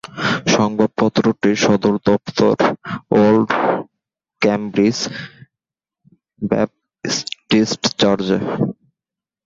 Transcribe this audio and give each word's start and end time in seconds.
সংবাদপত্রটির 0.55 1.57
সদর 1.65 1.93
দফতর 2.07 2.55
old 3.17 3.49
Cambridge 4.41 4.97
Baptist 6.41 7.81
চার্চে। 7.99 8.37